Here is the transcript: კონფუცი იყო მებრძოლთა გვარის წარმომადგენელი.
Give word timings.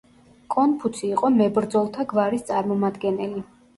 კონფუცი 0.53 1.03
იყო 1.09 1.31
მებრძოლთა 1.35 2.07
გვარის 2.15 2.47
წარმომადგენელი. 2.51 3.45